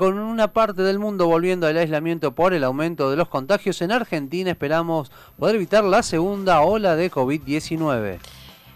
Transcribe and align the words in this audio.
Con 0.00 0.20
una 0.20 0.52
parte 0.52 0.82
del 0.82 1.00
mundo 1.00 1.26
volviendo 1.26 1.66
al 1.66 1.76
aislamiento 1.76 2.32
por 2.32 2.54
el 2.54 2.62
aumento 2.62 3.10
de 3.10 3.16
los 3.16 3.26
contagios, 3.26 3.82
en 3.82 3.90
Argentina 3.90 4.48
esperamos 4.48 5.10
poder 5.36 5.56
evitar 5.56 5.82
la 5.82 6.04
segunda 6.04 6.60
ola 6.60 6.94
de 6.94 7.10
COVID-19. 7.10 8.20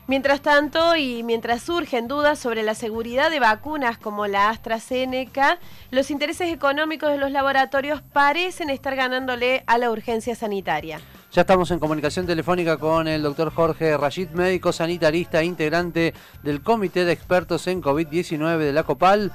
Mientras 0.08 0.43
tanto, 0.43 0.96
y 0.96 1.22
mientras 1.22 1.62
surgen 1.62 2.08
dudas 2.08 2.40
sobre 2.40 2.64
la 2.64 2.74
seguridad 2.74 3.30
de 3.30 3.38
vacunas 3.38 3.98
como 3.98 4.27
la 4.27 4.50
AstraZeneca, 4.50 5.61
los 5.93 6.11
intereses 6.11 6.53
económicos 6.53 7.12
de 7.12 7.19
los 7.19 7.30
laboratorios 7.30 8.02
parecen 8.12 8.68
estar 8.68 8.96
ganándole 8.96 9.62
a 9.68 9.79
la 9.79 9.93
urgencia 9.93 10.34
sanitaria. 10.34 11.00
Ya 11.30 11.43
estamos 11.43 11.70
en 11.70 11.79
comunicación 11.79 12.27
telefónica 12.27 12.79
con 12.79 13.07
el 13.07 13.23
doctor 13.23 13.54
Jorge 13.54 13.96
Rashid, 13.96 14.30
médico 14.30 14.73
sanitarista, 14.73 15.45
integrante 15.45 16.14
del 16.43 16.62
Comité 16.62 17.04
de 17.04 17.12
Expertos 17.12 17.68
en 17.68 17.80
COVID-19 17.80 18.59
de 18.59 18.73
la 18.73 18.82
COPAL. 18.82 19.32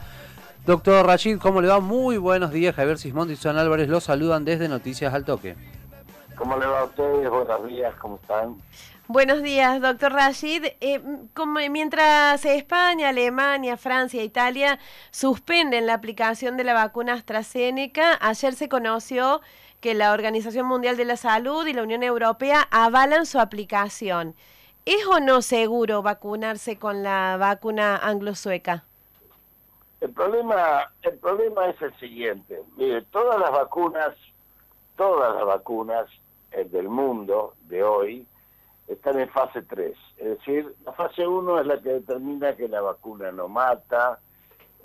Doctor 0.68 1.06
Rashid, 1.06 1.40
¿cómo 1.40 1.62
le 1.62 1.70
va? 1.70 1.80
Muy 1.80 2.18
buenos 2.18 2.52
días. 2.52 2.76
Javier 2.76 2.98
Sismondi 2.98 3.36
y 3.36 3.38
Son 3.38 3.58
Álvarez 3.58 3.88
los 3.88 4.04
saludan 4.04 4.44
desde 4.44 4.68
Noticias 4.68 5.14
al 5.14 5.24
Toque. 5.24 5.56
¿Cómo 6.36 6.58
le 6.58 6.66
va 6.66 6.82
a 6.82 6.84
ustedes? 6.84 7.30
Buenos 7.30 7.66
días, 7.66 7.96
¿cómo 7.96 8.20
están? 8.22 8.58
Buenos 9.08 9.42
días, 9.42 9.80
doctor 9.80 10.12
Rashid. 10.12 10.66
Eh, 10.82 11.02
mientras 11.72 12.44
España, 12.44 13.08
Alemania, 13.08 13.78
Francia 13.78 14.20
e 14.20 14.26
Italia 14.26 14.78
suspenden 15.10 15.86
la 15.86 15.94
aplicación 15.94 16.58
de 16.58 16.66
la 16.66 16.74
vacuna 16.74 17.14
AstraZeneca, 17.14 18.18
ayer 18.20 18.54
se 18.54 18.68
conoció 18.68 19.40
que 19.80 19.94
la 19.94 20.12
Organización 20.12 20.66
Mundial 20.66 20.98
de 20.98 21.06
la 21.06 21.16
Salud 21.16 21.66
y 21.66 21.72
la 21.72 21.84
Unión 21.84 22.04
Europea 22.04 22.68
avalan 22.72 23.26
su 23.26 23.40
aplicación. 23.40 24.36
¿Es 24.84 25.06
o 25.08 25.22
no 25.22 25.42
seguro 25.42 26.02
vacunarse 26.02 26.78
con 26.78 27.04
la 27.04 27.38
vacuna 27.38 27.96
anglo-sueca? 27.96 28.84
El 30.00 30.12
problema, 30.12 30.92
el 31.02 31.18
problema 31.18 31.70
es 31.70 31.82
el 31.82 31.94
siguiente. 32.00 32.62
Mire, 32.76 33.02
todas 33.04 33.40
las 33.40 33.52
vacunas, 33.52 34.16
todas 34.96 35.36
las 35.36 35.46
vacunas 35.46 36.08
del 36.52 36.88
mundo 36.88 37.56
de 37.68 37.84
hoy 37.84 38.28
están 38.88 39.20
en 39.20 39.30
fase 39.30 39.62
3. 39.62 39.98
Es 40.18 40.38
decir, 40.38 40.76
la 40.86 40.94
fase 40.94 41.28
1 41.28 41.60
es 41.60 41.68
la 41.68 41.82
que 41.82 41.90
determina 41.90 42.56
que 42.56 42.68
la 42.68 42.82
vacuna 42.82 43.32
no 43.32 43.48
mata. 43.48 44.20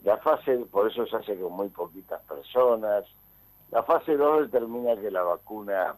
La 0.04 0.16
fase, 0.18 0.56
por 0.70 0.90
eso 0.90 1.06
se 1.06 1.16
hace 1.16 1.38
con 1.38 1.52
muy 1.52 1.68
poquitas 1.68 2.20
personas. 2.22 3.04
La 3.70 3.82
fase 3.84 4.16
2 4.16 4.50
determina 4.50 4.96
que 4.96 5.10
la 5.10 5.22
vacuna 5.22 5.96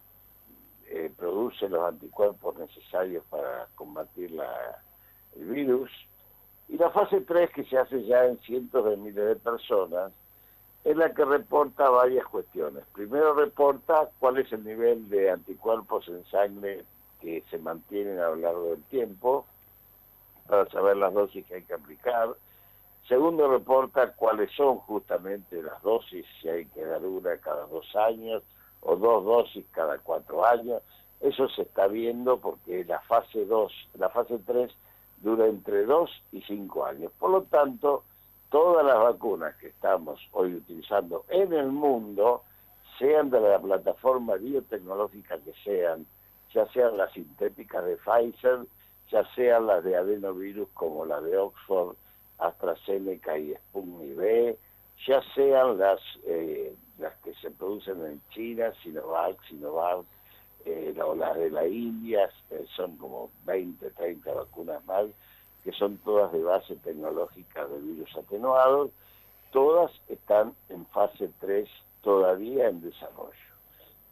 eh, 0.86 1.10
produce 1.16 1.68
los 1.68 1.88
anticuerpos 1.88 2.56
necesarios 2.58 3.24
para 3.30 3.68
combatir 3.74 4.30
la, 4.32 4.82
el 5.36 5.46
virus. 5.46 5.90
Y 6.68 6.78
la 6.78 6.90
fase 6.90 7.20
3, 7.20 7.50
que 7.50 7.64
se 7.64 7.78
hace 7.78 8.04
ya 8.04 8.24
en 8.24 8.38
cientos 8.40 8.84
de 8.84 8.96
miles 8.96 9.26
de 9.26 9.36
personas, 9.36 10.12
es 10.84 10.96
la 10.96 11.12
que 11.14 11.24
reporta 11.24 11.88
varias 11.88 12.26
cuestiones. 12.26 12.84
Primero 12.92 13.34
reporta 13.34 14.10
cuál 14.18 14.38
es 14.38 14.52
el 14.52 14.64
nivel 14.64 15.08
de 15.08 15.30
anticuerpos 15.30 16.08
en 16.08 16.24
sangre 16.26 16.84
que 17.20 17.42
se 17.50 17.58
mantienen 17.58 18.18
a 18.18 18.28
lo 18.28 18.36
largo 18.36 18.70
del 18.70 18.82
tiempo, 18.84 19.46
para 20.46 20.68
saber 20.70 20.96
las 20.98 21.14
dosis 21.14 21.44
que 21.46 21.56
hay 21.56 21.62
que 21.62 21.74
aplicar. 21.74 22.34
Segundo, 23.08 23.48
reporta 23.48 24.12
cuáles 24.12 24.50
son 24.52 24.78
justamente 24.78 25.62
las 25.62 25.82
dosis, 25.82 26.26
si 26.40 26.48
hay 26.48 26.66
que 26.66 26.84
dar 26.84 27.04
una 27.04 27.36
cada 27.38 27.66
dos 27.66 27.94
años 27.96 28.42
o 28.80 28.96
dos 28.96 29.24
dosis 29.24 29.64
cada 29.72 29.98
cuatro 29.98 30.44
años. 30.44 30.82
Eso 31.20 31.48
se 31.48 31.62
está 31.62 31.86
viendo 31.86 32.38
porque 32.38 32.84
la 32.84 33.00
fase 33.00 33.46
2, 33.46 33.72
la 33.94 34.10
fase 34.10 34.38
3 34.44 34.70
dura 35.24 35.46
entre 35.46 35.84
2 35.84 36.10
y 36.32 36.42
5 36.42 36.86
años. 36.86 37.10
Por 37.18 37.30
lo 37.30 37.42
tanto, 37.42 38.04
todas 38.50 38.84
las 38.86 38.98
vacunas 38.98 39.56
que 39.56 39.68
estamos 39.68 40.20
hoy 40.32 40.54
utilizando 40.54 41.24
en 41.28 41.52
el 41.52 41.72
mundo, 41.72 42.42
sean 42.98 43.30
de 43.30 43.40
la 43.40 43.58
plataforma 43.58 44.36
biotecnológica 44.36 45.38
que 45.38 45.52
sean, 45.64 46.06
ya 46.52 46.66
sean 46.68 46.96
las 46.96 47.12
sintéticas 47.12 47.84
de 47.84 47.96
Pfizer, 47.96 48.66
ya 49.10 49.24
sean 49.34 49.66
las 49.66 49.82
de 49.82 49.96
adenovirus 49.96 50.68
como 50.74 51.04
la 51.04 51.20
de 51.20 51.36
Oxford, 51.36 51.96
AstraZeneca 52.38 53.36
y 53.36 53.54
Sputnik 53.54 54.16
V, 54.16 54.58
ya 55.06 55.20
sean 55.34 55.78
las, 55.78 56.00
eh, 56.26 56.74
las 56.98 57.14
que 57.16 57.34
se 57.34 57.50
producen 57.50 58.04
en 58.04 58.22
China, 58.30 58.72
Sinovac, 58.82 59.42
Sinovac, 59.48 60.04
eh, 60.64 60.94
o 61.02 61.14
las 61.14 61.36
de 61.36 61.50
la 61.50 61.66
India, 61.66 62.30
eh, 62.50 62.64
son 62.76 62.96
como 62.96 63.30
20, 63.44 63.90
30 63.90 64.32
vacunas 64.32 64.84
más, 64.86 65.06
que 65.62 65.72
son 65.72 65.98
todas 65.98 66.32
de 66.32 66.42
base 66.42 66.76
tecnológica 66.76 67.66
de 67.66 67.78
virus 67.80 68.16
atenuados, 68.16 68.90
todas 69.50 69.90
están 70.08 70.54
en 70.68 70.86
fase 70.86 71.30
3 71.40 71.68
todavía 72.02 72.68
en 72.68 72.82
desarrollo. 72.82 73.32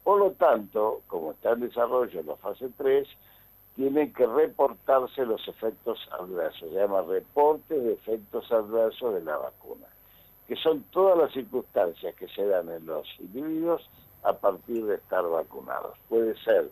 Por 0.03 0.19
lo 0.19 0.31
tanto, 0.31 1.01
como 1.07 1.31
está 1.31 1.51
en 1.51 1.61
desarrollo 1.61 2.19
en 2.19 2.27
la 2.27 2.35
fase 2.37 2.69
3, 2.77 3.07
tienen 3.75 4.13
que 4.13 4.25
reportarse 4.25 5.25
los 5.25 5.47
efectos 5.47 5.99
adversos, 6.11 6.69
se 6.69 6.75
llama 6.75 7.01
reporte 7.01 7.79
de 7.79 7.93
efectos 7.93 8.51
adversos 8.51 9.15
de 9.15 9.21
la 9.21 9.37
vacuna, 9.37 9.87
que 10.47 10.55
son 10.57 10.83
todas 10.91 11.17
las 11.17 11.31
circunstancias 11.31 12.13
que 12.15 12.27
se 12.27 12.45
dan 12.45 12.69
en 12.69 12.85
los 12.85 13.07
individuos 13.19 13.89
a 14.23 14.33
partir 14.33 14.85
de 14.85 14.95
estar 14.95 15.23
vacunados. 15.27 15.97
Puede 16.09 16.35
ser 16.43 16.69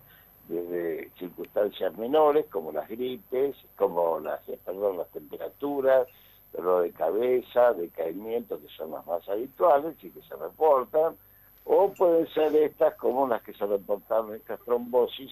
desde 0.48 1.10
circunstancias 1.18 1.98
menores 1.98 2.46
como 2.48 2.72
las 2.72 2.88
gripes, 2.90 3.56
como 3.78 4.20
las, 4.20 4.42
perdón, 4.66 4.98
las 4.98 5.10
temperaturas, 5.10 6.08
dolor 6.54 6.84
de 6.84 6.92
cabeza, 6.92 7.74
decaimiento, 7.74 8.60
que 8.60 8.68
son 8.70 8.92
las 8.92 9.06
más 9.06 9.28
habituales 9.30 9.96
y 10.04 10.10
que 10.10 10.22
se 10.24 10.36
reportan, 10.36 11.16
o 11.64 11.94
pueden 11.94 12.28
ser 12.34 12.56
estas 12.56 12.96
como 12.96 13.28
las 13.28 13.42
que 13.44 13.54
se 13.54 13.66
reportaron, 13.66 14.36
estas 14.36 14.60
trombosis 14.62 15.32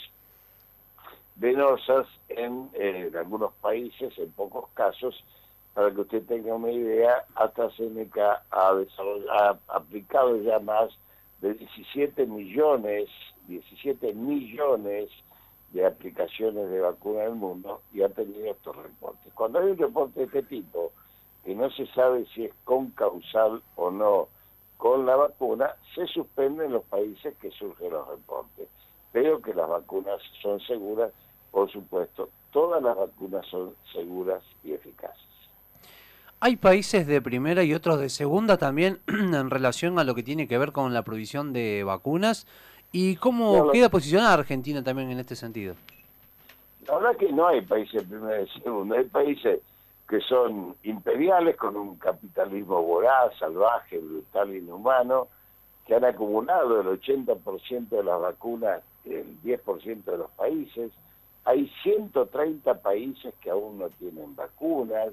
venosas 1.36 2.08
en, 2.28 2.70
eh, 2.74 3.08
en 3.08 3.18
algunos 3.18 3.54
países, 3.56 4.18
en 4.18 4.32
pocos 4.32 4.70
casos, 4.74 5.24
para 5.74 5.92
que 5.92 6.02
usted 6.02 6.24
tenga 6.26 6.54
una 6.54 6.72
idea, 6.72 7.26
AstraZeneca 7.36 8.44
ha, 8.52 8.72
ha 9.32 9.60
aplicado 9.70 10.38
ya 10.38 10.60
más 10.60 10.90
de 11.42 11.54
17 11.54 12.26
millones, 12.26 13.10
17 13.48 14.14
millones 14.14 15.10
de 15.72 15.86
aplicaciones 15.86 16.70
de 16.70 16.82
vacuna 16.82 17.22
en 17.24 17.32
el 17.32 17.36
mundo 17.36 17.82
y 17.94 18.02
ha 18.02 18.10
tenido 18.10 18.52
estos 18.52 18.76
reportes. 18.76 19.32
Cuando 19.34 19.60
hay 19.60 19.72
un 19.72 19.78
reporte 19.78 20.20
de 20.20 20.26
este 20.26 20.44
tipo, 20.44 20.92
que 21.44 21.56
no 21.56 21.70
se 21.72 21.86
sabe 21.88 22.26
si 22.34 22.46
es 22.46 22.54
con 22.64 22.92
causal 22.92 23.62
o 23.76 23.92
no 23.92 24.28
con 24.78 25.06
la 25.06 25.16
vacuna, 25.16 25.76
se 25.94 26.08
suspenden 26.08 26.72
los 26.72 26.84
países 26.86 27.36
que 27.38 27.52
surgen 27.52 27.92
los 27.92 28.08
reportes. 28.08 28.70
Pero 29.12 29.42
que 29.42 29.54
las 29.54 29.68
vacunas 29.68 30.22
son 30.42 30.60
seguras, 30.62 31.12
por 31.52 31.70
supuesto, 31.72 32.30
todas 32.52 32.82
las 32.82 32.96
vacunas 32.96 33.46
son 33.48 33.76
seguras 33.94 34.44
y 34.64 34.74
eficaces. 34.74 35.29
Hay 36.42 36.56
países 36.56 37.06
de 37.06 37.22
primera 37.22 37.64
y 37.64 37.74
otros 37.74 38.00
de 38.00 38.08
segunda 38.08 38.58
también 38.58 39.00
en 39.08 39.50
relación 39.50 40.00
a 40.00 40.06
lo 40.06 40.16
que 40.16 40.24
tiene 40.24 40.48
que 40.48 40.58
ver 40.58 40.72
con 40.72 40.94
la 40.94 41.04
provisión 41.04 41.52
de 41.52 41.84
vacunas. 41.84 42.48
¿Y 42.94 43.18
cómo 43.18 43.72
queda 43.72 43.90
posicionada 43.90 44.36
Argentina 44.36 44.82
también 44.82 45.12
en 45.12 45.20
este 45.20 45.36
sentido? 45.36 45.76
La 46.88 46.96
verdad 46.96 47.18
que 47.18 47.32
no 47.34 47.50
hay 47.50 47.62
países 47.62 48.02
de 48.02 48.08
primera 48.08 48.42
y 48.42 48.48
segunda, 48.62 48.98
hay 48.98 49.04
países 49.04 49.60
que 50.08 50.22
son 50.22 50.76
imperiales 50.84 51.58
con 51.58 51.76
un 51.76 51.98
capitalismo 51.98 52.82
voraz, 52.82 53.38
salvaje, 53.38 54.00
brutal, 54.00 54.56
inhumano, 54.56 55.28
que 55.86 55.94
han 55.94 56.06
acumulado 56.06 56.80
el 56.80 56.88
80% 56.88 57.90
de 57.90 58.04
las 58.04 58.20
vacunas 58.20 58.82
el 59.04 59.40
10% 59.44 60.04
de 60.06 60.18
los 60.18 60.32
países. 60.32 60.92
Hay 61.44 61.70
130 61.84 62.82
países 62.82 63.34
que 63.42 63.50
aún 63.50 63.78
no 63.78 63.90
tienen 63.90 64.36
vacunas 64.36 65.10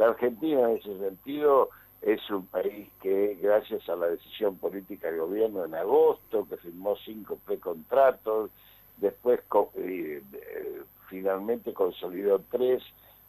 la 0.00 0.06
Argentina 0.06 0.62
en 0.62 0.78
ese 0.78 0.98
sentido 0.98 1.68
es 2.00 2.30
un 2.30 2.46
país 2.46 2.88
que 3.02 3.38
gracias 3.42 3.86
a 3.86 3.96
la 3.96 4.06
decisión 4.06 4.56
política 4.56 5.08
del 5.08 5.20
gobierno 5.20 5.62
en 5.62 5.74
agosto, 5.74 6.46
que 6.48 6.56
firmó 6.56 6.96
cinco 7.04 7.38
precontratos, 7.44 8.50
después 8.96 9.40
eh, 9.74 10.22
finalmente 11.10 11.74
consolidó 11.74 12.40
tres 12.50 12.82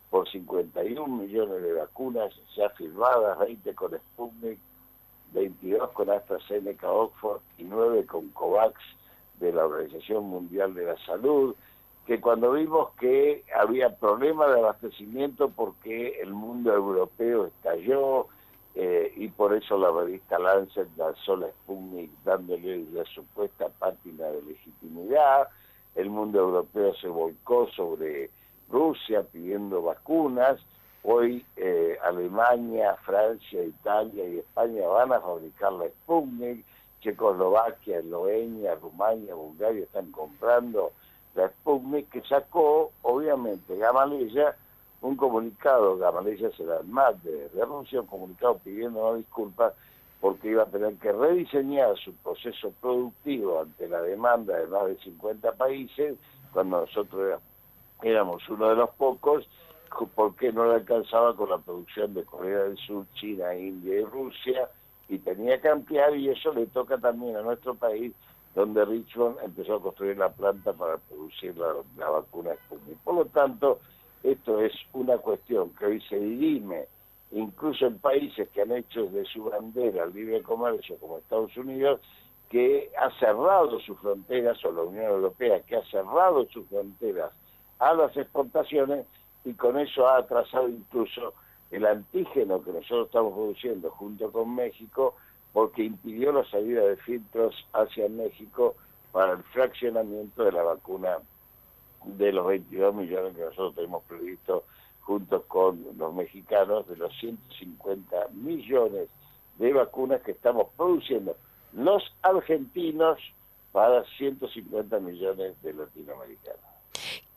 por 0.09 0.29
51 0.31 1.07
millones 1.07 1.61
de 1.61 1.73
vacunas 1.73 2.33
ya 2.55 2.69
firmadas, 2.69 3.37
20 3.39 3.75
con 3.75 3.91
Sputnik, 3.91 4.59
22 5.33 5.89
con 5.91 6.09
AstraZeneca 6.09 6.89
Oxford 6.89 7.41
y 7.57 7.65
9 7.65 8.05
con 8.05 8.29
COVAX 8.29 8.79
de 9.41 9.51
la 9.51 9.65
Organización 9.65 10.23
Mundial 10.23 10.73
de 10.73 10.85
la 10.85 10.97
Salud 11.05 11.53
que 12.05 12.19
cuando 12.19 12.51
vimos 12.53 12.89
que 12.99 13.43
había 13.55 13.95
problemas 13.95 14.49
de 14.53 14.59
abastecimiento 14.59 15.49
porque 15.49 16.19
el 16.21 16.33
mundo 16.33 16.73
europeo 16.73 17.45
estalló 17.45 18.27
eh, 18.73 19.13
y 19.15 19.27
por 19.27 19.53
eso 19.53 19.77
la 19.77 19.91
revista 19.91 20.39
Lancet 20.39 20.87
lanzó 20.97 21.35
la 21.35 21.49
Sputnik 21.49 22.11
dándole 22.23 22.85
la 22.91 23.03
supuesta 23.05 23.69
pátina 23.79 24.25
de 24.27 24.41
legitimidad, 24.43 25.49
el 25.95 26.09
mundo 26.09 26.39
europeo 26.39 26.95
se 26.95 27.07
volcó 27.07 27.67
sobre 27.71 28.29
Rusia 28.69 29.23
pidiendo 29.23 29.81
vacunas. 29.81 30.59
Hoy 31.03 31.45
eh, 31.57 31.97
Alemania, 32.03 32.95
Francia, 33.03 33.63
Italia 33.63 34.25
y 34.25 34.39
España 34.39 34.87
van 34.87 35.11
a 35.11 35.19
fabricar 35.19 35.73
la 35.73 35.87
Sputnik, 35.87 36.63
Checoslovaquia, 37.01 37.99
Eslovenia, 37.99 38.75
Rumania, 38.75 39.33
Bulgaria 39.33 39.83
están 39.83 40.11
comprando 40.11 40.93
la 41.35 41.49
Sputnik 41.49 42.09
que 42.09 42.21
sacó, 42.23 42.91
obviamente, 43.01 43.77
Gamaleya, 43.77 44.55
un 45.01 45.15
comunicado, 45.15 45.97
Gamaleya 45.97 46.51
será 46.51 46.79
el 46.79 46.87
más 46.87 47.21
de, 47.23 47.49
de 47.49 47.65
Rusia, 47.65 48.01
un 48.01 48.07
comunicado 48.07 48.57
pidiendo 48.59 49.15
disculpas 49.15 49.73
porque 50.21 50.49
iba 50.49 50.63
a 50.63 50.67
tener 50.67 50.93
que 50.95 51.11
rediseñar 51.11 51.97
su 51.97 52.13
proceso 52.13 52.71
productivo 52.79 53.61
ante 53.61 53.89
la 53.89 54.01
demanda 54.03 54.55
de 54.55 54.67
más 54.67 54.85
de 54.85 54.97
50 54.99 55.53
países, 55.53 56.15
cuando 56.53 56.81
nosotros 56.81 57.41
éramos 58.03 58.47
uno 58.47 58.69
de 58.69 58.75
los 58.75 58.91
pocos, 58.91 59.49
porque 60.15 60.53
no 60.53 60.67
le 60.67 60.75
alcanzaba 60.75 61.35
con 61.35 61.49
la 61.49 61.57
producción 61.57 62.13
de 62.13 62.23
Corea 62.23 62.59
del 62.59 62.77
Sur, 62.77 63.05
China, 63.15 63.55
India 63.55 63.99
y 63.99 64.03
Rusia, 64.05 64.69
y 65.09 65.17
tenía 65.17 65.59
que 65.59 65.69
ampliar, 65.69 66.15
y 66.15 66.29
eso 66.29 66.53
le 66.53 66.67
toca 66.67 66.99
también 66.99 67.35
a 67.35 67.41
nuestro 67.41 67.73
país, 67.73 68.13
donde 68.55 68.83
Richmond 68.85 69.37
empezó 69.43 69.75
a 69.75 69.81
construir 69.81 70.17
la 70.17 70.29
planta 70.29 70.73
para 70.73 70.97
producir 70.97 71.55
la, 71.57 72.09
vacuna 72.09 72.51
Sputnik. 72.65 72.97
Por 72.99 73.15
lo 73.15 73.25
tanto, 73.25 73.79
esto 74.23 74.59
es 74.59 74.73
una 74.93 75.17
cuestión 75.17 75.69
que 75.71 75.85
hoy 75.85 76.01
se 76.01 76.19
dirime 76.19 76.87
incluso 77.31 77.85
en 77.85 77.97
países 77.99 78.49
que 78.49 78.61
han 78.61 78.71
hecho 78.71 79.05
de 79.05 79.23
su 79.25 79.45
bandera 79.45 80.03
el 80.03 80.13
libre 80.13 80.41
comercio, 80.41 80.97
como 80.97 81.17
Estados 81.17 81.55
Unidos, 81.55 82.01
que 82.49 82.91
ha 82.99 83.09
cerrado 83.17 83.79
sus 83.79 83.97
fronteras, 83.99 84.63
o 84.65 84.71
la 84.73 84.81
Unión 84.81 85.05
Europea, 85.05 85.61
que 85.61 85.77
ha 85.77 85.85
cerrado 85.85 86.45
sus 86.49 86.67
fronteras 86.67 87.31
a 87.79 87.93
las 87.93 88.15
exportaciones 88.17 89.05
y 89.45 89.53
con 89.53 89.79
eso 89.79 90.07
ha 90.07 90.17
atrasado 90.17 90.67
incluso 90.67 91.33
el 91.71 91.85
antígeno 91.85 92.61
que 92.61 92.71
nosotros 92.71 93.07
estamos 93.07 93.33
produciendo 93.33 93.89
junto 93.91 94.29
con 94.31 94.53
México, 94.53 95.15
porque 95.53 95.83
impidió 95.83 96.31
la 96.31 96.45
salida 96.49 96.81
de 96.85 96.97
filtros 96.97 97.55
hacia 97.73 98.07
México 98.09 98.75
para 99.11 99.33
el 99.33 99.43
fraccionamiento 99.43 100.43
de 100.43 100.51
la 100.51 100.63
vacuna 100.63 101.17
de 102.05 102.31
los 102.31 102.47
22 102.47 102.95
millones 102.95 103.35
que 103.35 103.41
nosotros 103.43 103.75
tenemos 103.75 104.03
previsto 104.03 104.63
junto 105.01 105.43
con 105.43 105.85
los 105.97 106.13
mexicanos, 106.13 106.87
de 106.87 106.95
los 106.95 107.13
150 107.19 108.29
millones 108.33 109.09
de 109.57 109.73
vacunas 109.73 110.21
que 110.21 110.31
estamos 110.31 110.67
produciendo 110.77 111.35
los 111.73 112.03
argentinos 112.21 113.19
para 113.71 114.03
150 114.17 114.99
millones 114.99 115.61
de 115.61 115.73
latinoamericanos. 115.73 116.70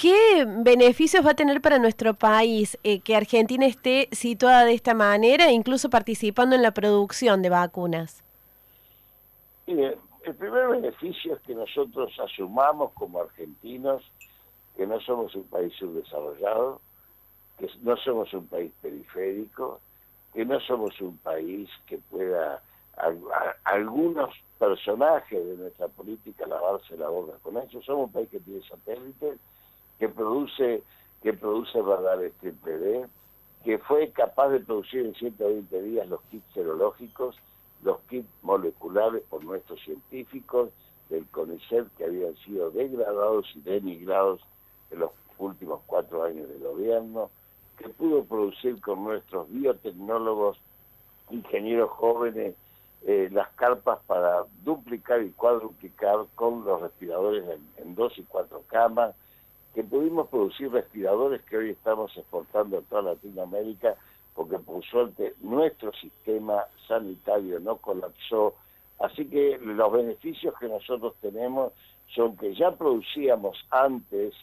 ¿Qué 0.05 0.45
beneficios 0.45 1.25
va 1.25 1.31
a 1.31 1.35
tener 1.35 1.63
para 1.63 1.79
nuestro 1.79 2.13
país 2.13 2.77
eh, 2.85 3.01
que 3.01 3.17
Argentina 3.17 3.65
esté 3.65 4.11
situada 4.13 4.67
de 4.67 4.75
esta 4.75 4.93
manera, 4.93 5.51
incluso 5.51 5.89
participando 5.89 6.55
en 6.55 6.61
la 6.61 6.73
producción 6.73 7.41
de 7.41 7.49
vacunas? 7.49 8.23
Mire, 9.67 9.97
el 10.27 10.35
primer 10.35 10.69
beneficio 10.69 11.37
es 11.37 11.41
que 11.41 11.55
nosotros 11.55 12.13
asumamos 12.23 12.93
como 12.93 13.19
argentinos 13.23 14.03
que 14.77 14.87
no 14.87 15.01
somos 15.01 15.35
un 15.37 15.45
país 15.45 15.73
subdesarrollado, 15.79 16.83
que 17.59 17.71
no 17.81 17.97
somos 17.97 18.31
un 18.35 18.47
país 18.47 18.73
periférico, 18.83 19.81
que 20.35 20.45
no 20.45 20.61
somos 20.61 21.01
un 21.01 21.17
país 21.17 21.71
que 21.87 21.97
pueda 21.97 22.63
algunos 23.65 24.35
personajes 24.59 25.47
de 25.47 25.57
nuestra 25.57 25.89
política 25.89 26.47
lavarse 26.47 26.95
la 26.99 27.09
boca 27.09 27.39
con 27.43 27.57
eso. 27.57 27.81
Somos 27.81 28.09
un 28.09 28.13
país 28.13 28.29
que 28.29 28.41
tiene 28.41 28.61
satélites, 28.69 29.39
que 30.05 30.09
produce 30.11 30.83
que 31.23 31.33
produce 31.33 31.81
radares 31.81 32.35
TPD, 32.35 33.09
que 33.65 33.79
fue 33.79 34.11
capaz 34.11 34.51
de 34.51 34.61
producir 34.61 35.07
en 35.07 35.15
120 35.15 35.83
días 35.83 36.07
los 36.07 36.21
kits 36.31 36.45
serológicos, 36.53 37.37
los 37.83 37.99
kits 38.11 38.29
moleculares 38.43 39.23
por 39.31 39.43
nuestros 39.43 39.81
científicos 39.81 40.69
del 41.09 41.25
CONICET 41.29 41.87
que 41.97 42.05
habían 42.05 42.37
sido 42.45 42.71
degradados 42.71 43.47
y 43.55 43.63
denigrados 43.63 44.43
en 44.91 44.99
los 44.99 45.13
últimos 45.39 45.81
cuatro 45.87 46.25
años 46.25 46.47
de 46.51 46.59
gobierno, 46.59 47.31
que 47.79 47.89
pudo 47.89 48.25
producir 48.25 48.79
con 48.83 49.05
nuestros 49.05 49.51
biotecnólogos, 49.51 50.59
ingenieros 51.31 51.89
jóvenes, 51.93 52.55
eh, 53.07 53.31
las 53.33 53.49
carpas 53.53 54.01
para 54.07 54.45
duplicar 54.63 55.23
y 55.23 55.31
cuadruplicar 55.31 56.27
con 56.35 56.63
los 56.67 56.83
respiradores 56.83 57.45
en, 57.79 57.95
dos 57.95 58.13
y 58.19 58.25
cuatro 58.25 58.63
camas, 58.67 59.15
que 59.75 59.83
pudimos 59.83 60.29
producir 60.29 60.71
respiradores 60.71 61.43
que 61.43 61.57
hoy 61.57 61.71
estamos 61.71 62.17
exportando 62.17 62.79
a 62.79 62.83
toda 62.83 63.15
Latinoamérica, 63.15 63.97
porque 64.35 64.59
por 64.59 64.85
suerte 64.85 65.35
nuestro 65.41 65.93
sistema 65.95 66.65
sanitario 66.87 67.59
no 67.59 67.77
colapsó. 67.79 68.55
Así 69.01 69.27
que 69.27 69.59
los 69.59 69.93
beneficios 69.93 70.55
que 70.61 70.69
nosotros 70.69 71.15
tenemos 71.21 71.73
son 72.15 72.37
que 72.37 72.55
ya 72.55 72.71
producíamos 72.73 73.57
antes 73.71 74.35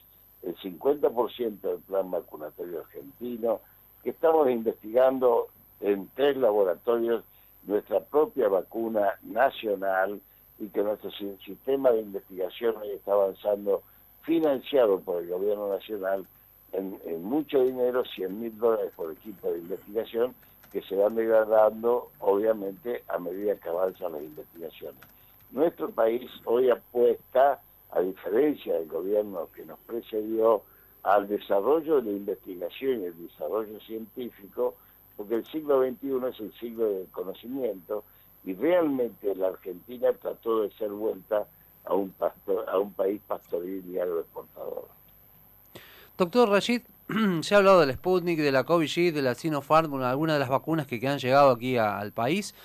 el 0.43 0.57
50% 0.57 1.61
del 1.61 1.79
plan 1.79 2.11
vacunatorio 2.11 2.81
argentino, 2.81 3.61
que 4.03 4.09
estamos 4.09 4.49
investigando 4.49 5.47
en 5.79 6.09
tres 6.15 6.35
laboratorios 6.35 7.23
nuestra 7.63 8.01
propia 8.01 8.49
vacuna 8.49 9.17
nacional 9.23 10.19
y 10.59 10.67
que 10.69 10.83
nuestro 10.83 11.11
sistema 11.11 11.91
de 11.91 12.01
investigación 12.01 12.75
hoy 12.77 12.89
está 12.91 13.13
avanzando 13.13 13.83
financiado 14.23 14.99
por 14.99 15.21
el 15.21 15.29
gobierno 15.29 15.69
nacional 15.69 16.25
en, 16.73 17.23
mucho 17.23 17.63
dinero, 17.63 18.03
100 18.05 18.39
mil 18.39 18.57
dólares 18.57 18.91
por 18.95 19.11
equipo 19.11 19.51
de 19.51 19.59
investigación, 19.59 20.33
que 20.71 20.81
se 20.83 20.95
van 20.95 21.15
degradando 21.15 22.11
obviamente 22.19 23.03
a 23.09 23.19
medida 23.19 23.55
que 23.55 23.69
avanzan 23.69 24.13
las 24.13 24.23
investigaciones. 24.23 25.01
Nuestro 25.51 25.89
país 25.89 26.31
hoy 26.45 26.69
apuesta 26.69 27.59
a 27.91 27.99
diferencia 27.99 28.75
del 28.75 28.87
gobierno 28.87 29.49
que 29.53 29.65
nos 29.65 29.79
precedió, 29.79 30.63
al 31.03 31.27
desarrollo 31.27 31.99
de 32.01 32.11
la 32.11 32.17
investigación 32.17 33.01
y 33.01 33.05
el 33.05 33.27
desarrollo 33.27 33.79
científico, 33.81 34.75
porque 35.17 35.35
el 35.35 35.45
siglo 35.47 35.83
XXI 35.83 36.29
es 36.29 36.39
el 36.39 36.53
siglo 36.59 36.89
del 36.89 37.07
conocimiento 37.07 38.03
y 38.43 38.53
realmente 38.53 39.35
la 39.35 39.49
Argentina 39.49 40.13
trató 40.13 40.61
de 40.61 40.71
ser 40.71 40.89
vuelta 40.89 41.47
a 41.91 41.95
un, 41.95 42.13
a 42.67 42.79
un 42.79 42.93
país 42.93 43.21
pastoril 43.27 43.83
y 43.89 43.99
agroexportador. 43.99 44.87
Doctor 46.17 46.49
Rashid, 46.49 46.81
se 47.41 47.53
ha 47.53 47.57
hablado 47.57 47.81
del 47.81 47.93
Sputnik, 47.93 48.39
de 48.39 48.51
la 48.51 48.63
COVID, 48.63 49.13
de 49.13 49.21
la 49.21 49.35
Sinopharm, 49.35 49.93
algunas 50.01 50.35
de 50.35 50.39
las 50.39 50.49
vacunas 50.49 50.87
que, 50.87 51.05
han 51.07 51.19
llegado 51.19 51.51
aquí 51.51 51.77
al 51.77 52.13
país. 52.13 52.55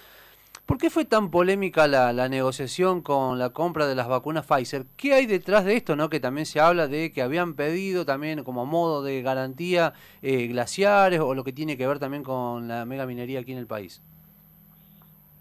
¿Por 0.64 0.78
qué 0.78 0.90
fue 0.90 1.05
tan 1.05 1.31
polémica 1.31 1.87
la, 1.87 2.28
negociación 2.28 3.00
con 3.00 3.38
la 3.38 3.50
compra 3.50 3.86
de 3.86 3.94
las 3.94 4.08
vacunas 4.08 4.46
Pfizer? 4.46 4.86
¿Qué 4.96 5.15
hay 5.15 5.27
detrás 5.27 5.65
de 5.65 5.77
esto? 5.77 5.94
¿no? 5.94 6.08
Que 6.08 6.19
también 6.19 6.44
se 6.44 6.58
habla 6.58 6.89
de 6.89 7.12
que 7.12 7.22
habían 7.22 7.55
pedido 7.55 8.05
también 8.05 8.43
como 8.43 8.67
modo 8.67 9.03
de 9.03 9.22
garantía 9.22 9.93
eh, 10.22 10.48
glaciares 10.48 11.20
o 11.20 11.34
lo 11.34 11.44
que 11.44 11.53
tiene 11.53 11.77
que 11.77 11.86
ver 11.86 12.00
también 12.00 12.24
con 12.24 12.67
la 12.67 12.84
mega 12.84 13.06
minería 13.06 13.41
aquí 13.41 13.53
en 13.53 13.58
el 13.58 13.67
país. 13.67 14.03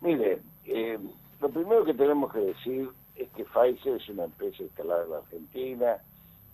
Mire, 0.02 0.42
eh, 0.66 1.00
lo 1.42 1.50
primero 1.50 1.84
que 1.86 1.94
tenemos 1.96 2.32
que 2.32 2.40
decir 2.40 2.90
es 3.16 3.30
que 3.30 3.46
Pfizer 3.46 3.96
es 3.96 4.10
una 4.10 4.26
empresa 4.26 4.64
instalada 4.64 5.04
en 5.04 5.10
la 5.12 5.18
Argentina, 5.18 5.98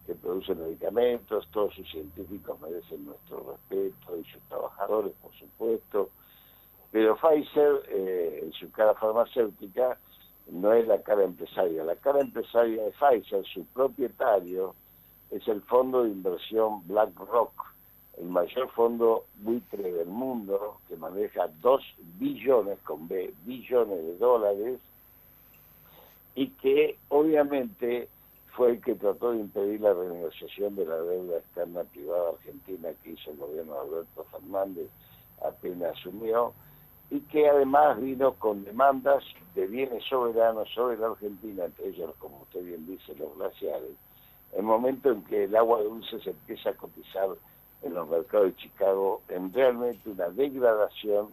que 0.06 0.16
produce 0.16 0.56
medicamentos, 0.56 1.48
todos 1.52 1.74
sus 1.76 1.90
científicos 1.90 2.60
merecen 2.60 3.06
nuestro 3.06 3.52
respeto 3.52 4.18
y 4.18 4.24
sus 4.32 4.42
trabajadores, 4.50 5.14
por 5.22 5.34
supuesto 5.34 6.10
pero 6.92 7.16
Pfizer, 7.16 7.84
eh, 7.88 8.42
en 8.44 8.54
su 8.54 8.70
cara 8.72 8.94
farmacéutica, 8.96 9.98
no 10.50 10.74
es 10.74 10.86
la 10.88 11.02
cara 11.02 11.24
empresaria. 11.24 11.84
La 11.84 11.96
cara 11.96 12.20
empresaria 12.20 12.84
de 12.84 12.92
Pfizer, 12.92 13.46
su 13.46 13.66
propietario, 13.68 14.76
es 15.30 15.48
el 15.48 15.62
fondo 15.62 16.04
de 16.04 16.10
inversión 16.10 16.86
BlackRock, 16.88 17.54
el 18.18 18.26
mayor 18.26 18.70
fondo 18.72 19.24
buitre 19.38 19.94
del 19.94 20.08
mundo, 20.08 20.80
que 20.90 20.98
maneja 20.98 21.48
2 21.62 21.82
billones, 22.20 22.78
con 22.80 23.08
B, 23.08 23.34
billones 23.46 23.98
de 23.98 24.18
dólares, 24.18 24.80
y 26.36 26.48
que 26.48 26.98
obviamente 27.10 28.08
fue 28.56 28.72
el 28.72 28.82
que 28.82 28.96
trató 28.96 29.32
de 29.32 29.40
impedir 29.40 29.82
la 29.82 29.94
renegociación 29.94 30.76
de 30.76 30.86
la 30.86 30.98
deuda 30.98 31.38
externa 31.38 31.84
privada 31.84 32.30
argentina 32.30 32.90
que 33.04 33.12
hizo 33.12 33.32
el 33.32 33.38
gobierno 33.38 33.74
de 33.74 33.80
Alberto 33.80 34.26
Fernández 34.32 34.88
apenas 35.46 35.98
asumió, 35.98 36.54
y 37.10 37.20
que 37.22 37.50
además 37.50 38.00
vino 38.00 38.34
con 38.36 38.64
demandas 38.64 39.24
de 39.56 39.68
bienes 39.68 40.04
soberanos 40.06 40.70
sobre 40.74 40.98
la 40.98 41.08
Argentina, 41.08 41.66
entre 41.66 41.90
ellos, 41.90 42.14
como 42.20 42.42
usted 42.44 42.64
bien 42.64 42.86
dice, 42.88 43.14
los 43.16 43.36
glaciares, 43.36 43.92
el 44.56 44.64
momento 44.64 45.12
en 45.12 45.24
que 45.24 45.46
el 45.46 45.56
agua 45.56 45.82
dulce 45.82 46.20
se 46.22 46.30
empieza 46.30 46.70
a 46.70 46.74
cotizar 46.74 47.30
en 47.82 47.94
los 47.94 48.08
mercados 48.08 48.48
de 48.48 48.56
Chicago, 48.56 49.22
en 49.28 49.52
realmente 49.54 50.10
una 50.10 50.30
degradación 50.30 51.30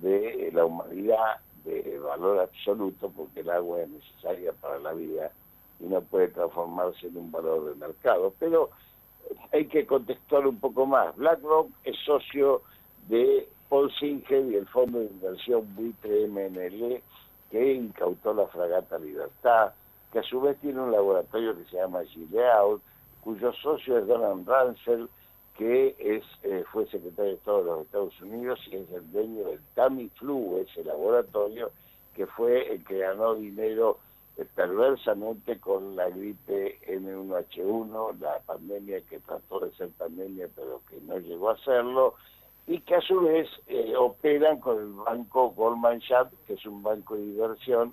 de 0.00 0.50
la 0.52 0.64
humanidad 0.64 1.36
de 1.64 1.98
valor 1.98 2.40
absoluto, 2.40 3.10
porque 3.10 3.40
el 3.40 3.50
agua 3.50 3.82
es 3.82 3.88
necesaria 3.88 4.52
para 4.52 4.78
la 4.78 4.92
vida 4.92 5.30
y 5.80 5.84
no 5.84 6.00
puede 6.02 6.28
transformarse 6.28 7.06
en 7.06 7.16
un 7.16 7.32
valor 7.32 7.64
de 7.66 7.74
mercado. 7.74 8.34
Pero 8.38 8.70
hay 9.52 9.66
que 9.66 9.86
contextuar 9.86 10.46
un 10.46 10.58
poco 10.58 10.86
más. 10.86 11.16
BlackRock 11.16 11.70
es 11.84 11.96
socio 12.04 12.62
de 13.08 13.48
Paul 13.68 13.90
Singer 13.98 14.44
y 14.46 14.56
el 14.56 14.66
fondo 14.68 15.00
de 15.00 15.06
inversión 15.06 15.74
Buitre 15.74 16.26
MNL 16.28 17.02
que 17.50 17.72
incautó 17.74 18.34
la 18.34 18.46
fragata 18.48 18.98
Libertad, 18.98 19.72
que 20.12 20.18
a 20.18 20.22
su 20.22 20.40
vez 20.40 20.58
tiene 20.60 20.80
un 20.80 20.92
laboratorio 20.92 21.56
que 21.56 21.64
se 21.70 21.76
llama 21.76 22.04
Gilead, 22.04 22.78
cuyo 23.22 23.52
socio 23.54 23.98
es 23.98 24.06
Donald 24.06 24.46
Ransel, 24.46 25.08
que 25.56 25.94
es 25.98 26.24
eh, 26.42 26.64
fue 26.72 26.86
secretario 26.86 27.32
de 27.32 27.36
Estado 27.36 27.58
de 27.58 27.64
los 27.64 27.80
Estados 27.82 28.20
Unidos 28.22 28.60
y 28.70 28.76
es 28.76 28.90
el 28.90 29.12
dueño 29.12 29.44
del 29.44 29.60
Tamiflu, 29.74 30.58
ese 30.58 30.84
laboratorio, 30.84 31.70
que 32.14 32.26
fue 32.26 32.72
el 32.72 32.84
que 32.84 32.98
ganó 32.98 33.34
dinero 33.34 33.98
eh, 34.36 34.44
perversamente 34.54 35.60
con 35.60 35.94
la 35.94 36.08
gripe 36.10 36.80
N1H1, 36.88 38.18
la 38.18 38.40
pandemia 38.40 39.00
que 39.02 39.20
trató 39.20 39.60
de 39.60 39.72
ser 39.76 39.90
pandemia 39.90 40.48
pero 40.56 40.82
que 40.90 41.00
no 41.02 41.18
llegó 41.18 41.50
a 41.50 41.58
serlo, 41.58 42.14
y 42.66 42.80
que 42.80 42.96
a 42.96 43.00
su 43.00 43.20
vez 43.20 43.48
eh, 43.68 43.94
operan 43.96 44.58
con 44.58 44.78
el 44.78 44.92
banco 44.92 45.50
Goldman 45.50 46.00
Sachs, 46.00 46.34
que 46.46 46.54
es 46.54 46.66
un 46.66 46.82
banco 46.82 47.14
de 47.14 47.22
inversión, 47.22 47.92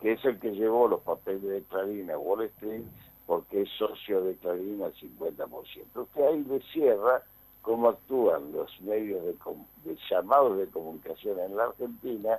que 0.00 0.12
es 0.12 0.24
el 0.24 0.38
que 0.38 0.52
llevó 0.52 0.86
los 0.86 1.00
papeles 1.00 1.42
de 1.42 1.62
Clarín 1.62 2.10
Wall 2.10 2.42
Street, 2.42 2.84
porque 3.26 3.62
es 3.62 3.68
socio 3.78 4.22
de 4.22 4.34
Clarín 4.36 4.82
al 4.82 4.94
50%. 4.94 5.46
Usted 5.94 6.22
ahí 6.22 6.44
le 6.44 6.60
cierra 6.72 7.22
cómo 7.62 7.90
actúan 7.90 8.52
los 8.52 8.80
medios 8.80 9.24
de, 9.24 9.34
de 9.84 9.98
llamados 10.10 10.58
de 10.58 10.66
comunicación 10.68 11.38
en 11.38 11.56
la 11.56 11.64
Argentina, 11.64 12.38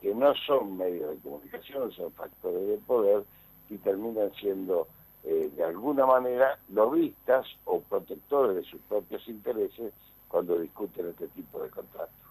que 0.00 0.14
no 0.14 0.34
son 0.46 0.76
medios 0.76 1.10
de 1.10 1.16
comunicación, 1.18 1.92
son 1.92 2.12
factores 2.12 2.66
de 2.66 2.78
poder 2.78 3.24
y 3.70 3.78
terminan 3.78 4.32
siendo 4.34 4.86
eh, 5.22 5.50
de 5.56 5.64
alguna 5.64 6.04
manera 6.04 6.58
lobistas 6.68 7.46
o 7.64 7.80
protectores 7.80 8.56
de 8.56 8.64
sus 8.64 8.80
propios 8.82 9.26
intereses 9.28 9.92
cuando 10.28 10.58
discuten 10.58 11.08
este 11.08 11.28
tipo 11.28 11.62
de 11.62 11.70
contratos. 11.70 12.23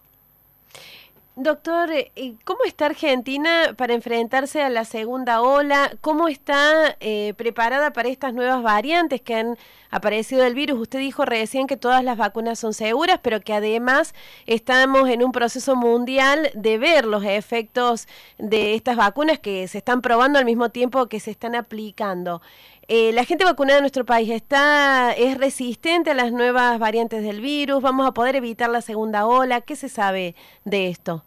Doctor, 1.35 1.89
eh, 1.91 2.35
¿cómo 2.45 2.59
está 2.63 2.85
Argentina 2.85 3.73
para 3.75 3.95
enfrentarse 3.95 4.61
a 4.61 4.69
la 4.69 4.85
segunda 4.85 5.41
ola? 5.41 5.91
¿Cómo 5.99 6.27
está 6.27 6.95
eh, 6.99 7.33
preparada 7.35 7.91
para 7.91 8.09
estas 8.09 8.35
nuevas 8.35 8.61
variantes 8.61 9.19
que 9.19 9.33
han 9.33 9.57
aparecido 9.89 10.43
del 10.43 10.53
virus? 10.53 10.79
Usted 10.79 10.99
dijo 10.99 11.25
recién 11.25 11.65
que 11.65 11.75
todas 11.75 12.03
las 12.03 12.17
vacunas 12.17 12.59
son 12.59 12.75
seguras, 12.75 13.19
pero 13.23 13.41
que 13.41 13.53
además 13.53 14.13
estamos 14.45 15.09
en 15.09 15.23
un 15.23 15.31
proceso 15.31 15.75
mundial 15.75 16.51
de 16.53 16.77
ver 16.77 17.05
los 17.05 17.25
efectos 17.25 18.07
de 18.37 18.75
estas 18.75 18.95
vacunas 18.95 19.39
que 19.39 19.67
se 19.67 19.79
están 19.79 20.03
probando 20.03 20.37
al 20.37 20.45
mismo 20.45 20.69
tiempo 20.69 21.07
que 21.07 21.19
se 21.19 21.31
están 21.31 21.55
aplicando. 21.55 22.43
Eh, 22.89 23.13
¿La 23.13 23.23
gente 23.23 23.45
vacunada 23.45 23.77
en 23.77 23.83
nuestro 23.83 24.03
país 24.03 24.29
está 24.29 25.13
es 25.13 25.37
resistente 25.37 26.11
a 26.11 26.13
las 26.13 26.33
nuevas 26.33 26.77
variantes 26.79 27.23
del 27.23 27.39
virus? 27.39 27.81
¿Vamos 27.81 28.05
a 28.05 28.11
poder 28.11 28.35
evitar 28.35 28.69
la 28.69 28.81
segunda 28.81 29.25
ola? 29.25 29.61
¿Qué 29.61 29.77
se 29.77 29.87
sabe 29.87 30.35
de 30.65 30.89
esto? 30.89 31.23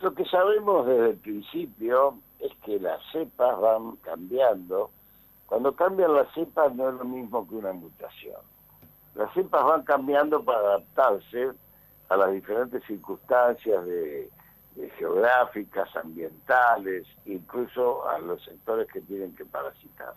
Lo 0.00 0.14
que 0.14 0.24
sabemos 0.24 0.86
desde 0.86 1.10
el 1.10 1.16
principio 1.16 2.18
es 2.40 2.50
que 2.64 2.80
las 2.80 2.98
cepas 3.12 3.60
van 3.60 3.96
cambiando. 3.96 4.90
Cuando 5.44 5.76
cambian 5.76 6.14
las 6.14 6.32
cepas 6.32 6.74
no 6.74 6.88
es 6.88 6.94
lo 6.94 7.04
mismo 7.04 7.46
que 7.46 7.56
una 7.56 7.74
mutación. 7.74 8.40
Las 9.14 9.32
cepas 9.34 9.64
van 9.64 9.82
cambiando 9.82 10.42
para 10.42 10.60
adaptarse 10.60 11.50
a 12.08 12.16
las 12.16 12.32
diferentes 12.32 12.82
circunstancias 12.84 13.84
geográficas, 14.98 15.94
ambientales, 15.96 17.06
incluso 17.26 18.08
a 18.08 18.18
los 18.18 18.42
sectores 18.44 18.90
que 18.90 19.00
tienen 19.02 19.34
que 19.34 19.44
parasitar. 19.44 20.14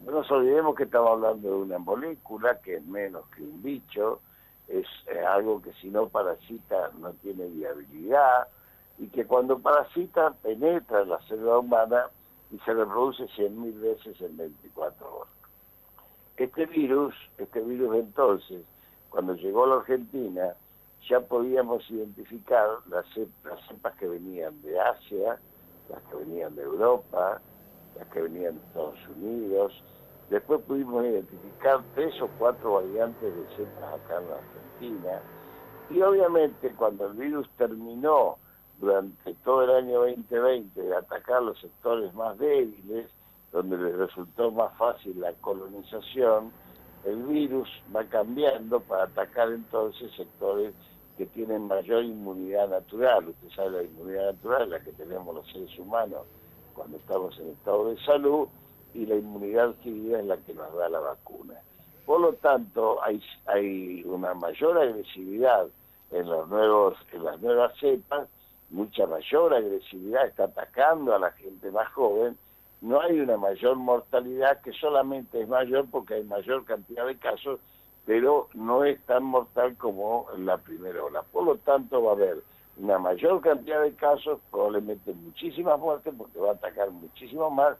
No 0.00 0.12
nos 0.12 0.30
olvidemos 0.30 0.76
que 0.76 0.84
estamos 0.84 1.10
hablando 1.10 1.48
de 1.48 1.54
una 1.54 1.78
molécula 1.78 2.60
que 2.60 2.76
es 2.76 2.84
menos 2.84 3.26
que 3.30 3.42
un 3.42 3.62
bicho, 3.62 4.20
es 4.68 4.86
algo 5.26 5.60
que 5.62 5.72
si 5.74 5.88
no 5.88 6.08
parasita 6.08 6.90
no 6.98 7.12
tiene 7.14 7.46
viabilidad 7.46 8.48
y 8.98 9.08
que 9.08 9.26
cuando 9.26 9.58
parasita 9.58 10.34
penetra 10.42 11.02
en 11.02 11.08
la 11.08 11.18
célula 11.22 11.58
humana 11.58 12.06
y 12.50 12.58
se 12.60 12.74
reproduce 12.74 13.24
100.000 13.28 13.80
veces 13.80 14.20
en 14.20 14.36
24 14.36 15.16
horas. 15.16 15.32
Este 16.36 16.66
virus, 16.66 17.14
este 17.38 17.60
virus 17.60 17.96
entonces, 17.96 18.62
cuando 19.10 19.34
llegó 19.34 19.64
a 19.64 19.68
la 19.68 19.74
Argentina, 19.76 20.54
ya 21.08 21.20
podíamos 21.20 21.88
identificar 21.90 22.68
las 22.88 23.06
cepas 23.14 23.94
que 23.98 24.06
venían 24.06 24.60
de 24.62 24.78
Asia, 24.78 25.38
las 25.88 26.02
que 26.04 26.16
venían 26.16 26.54
de 26.54 26.62
Europa, 26.62 27.40
que 28.06 28.22
venían 28.22 28.54
de 28.54 28.66
Estados 28.66 29.08
Unidos. 29.16 29.72
Después 30.30 30.60
pudimos 30.62 31.04
identificar 31.04 31.82
tres 31.94 32.20
o 32.20 32.28
cuatro 32.38 32.74
variantes 32.74 33.34
de 33.34 33.56
cepas 33.56 33.94
acá 33.94 34.18
en 34.18 34.28
la 34.28 34.36
Argentina. 34.36 35.22
Y 35.90 36.02
obviamente 36.02 36.74
cuando 36.74 37.06
el 37.06 37.14
virus 37.14 37.48
terminó 37.56 38.36
durante 38.78 39.34
todo 39.44 39.64
el 39.64 39.70
año 39.70 40.00
2020 40.00 40.80
de 40.80 40.96
atacar 40.96 41.42
los 41.42 41.58
sectores 41.60 42.12
más 42.14 42.38
débiles, 42.38 43.10
donde 43.52 43.78
les 43.78 43.96
resultó 43.96 44.50
más 44.50 44.76
fácil 44.76 45.18
la 45.20 45.32
colonización, 45.40 46.52
el 47.04 47.22
virus 47.22 47.68
va 47.94 48.04
cambiando 48.04 48.80
para 48.80 49.04
atacar 49.04 49.50
entonces 49.50 50.12
sectores 50.14 50.74
que 51.16 51.26
tienen 51.26 51.66
mayor 51.66 52.04
inmunidad 52.04 52.68
natural. 52.68 53.28
Usted 53.28 53.48
sabe 53.56 53.70
la 53.70 53.82
inmunidad 53.82 54.34
natural, 54.34 54.70
la 54.70 54.80
que 54.80 54.92
tenemos 54.92 55.34
los 55.34 55.50
seres 55.50 55.76
humanos 55.78 56.26
cuando 56.78 56.96
estamos 56.96 57.36
en 57.40 57.50
estado 57.50 57.90
de 57.90 57.98
salud, 58.04 58.48
y 58.94 59.04
la 59.04 59.16
inmunidad 59.16 59.70
adquirida 59.70 60.20
es 60.20 60.26
la 60.26 60.36
que 60.38 60.54
nos 60.54 60.72
da 60.74 60.88
la 60.88 61.00
vacuna. 61.00 61.54
Por 62.06 62.20
lo 62.20 62.32
tanto, 62.34 62.98
hay, 63.02 64.02
una 64.06 64.32
mayor 64.34 64.78
agresividad 64.78 65.66
en, 66.12 66.20
en 66.20 67.24
las 67.24 67.40
nuevas 67.40 67.76
cepas, 67.80 68.28
mucha 68.70 69.06
mayor 69.06 69.54
agresividad, 69.54 70.26
está 70.26 70.44
atacando 70.44 71.14
a 71.14 71.18
la 71.18 71.32
gente 71.32 71.70
más 71.70 71.92
joven, 71.92 72.38
no 72.80 73.00
hay 73.00 73.18
una 73.18 73.36
mayor 73.36 73.76
mortalidad 73.76 74.60
que 74.62 74.72
solamente 74.72 75.42
es 75.42 75.48
mayor 75.48 75.86
porque 75.90 76.14
hay 76.14 76.24
mayor 76.24 76.64
cantidad 76.64 77.06
de 77.06 77.18
casos, 77.18 77.58
pero 78.06 78.48
no 78.54 78.84
es 78.84 79.04
tan 79.04 79.24
mortal 79.24 79.76
como 79.76 80.26
la 80.38 80.58
primera 80.58 81.02
ola. 81.02 81.22
Por 81.22 81.44
lo 81.44 81.56
tanto, 81.56 82.02
va 82.04 82.12
a 82.12 82.14
haber 82.14 82.42
una 82.78 82.98
mayor 82.98 83.40
cantidad 83.40 83.82
de 83.82 83.94
casos, 83.94 84.38
probablemente 84.50 85.12
muchísimas 85.12 85.78
muertes, 85.78 86.14
porque 86.16 86.38
va 86.38 86.50
a 86.50 86.54
atacar 86.54 86.90
muchísimo 86.90 87.50
más, 87.50 87.76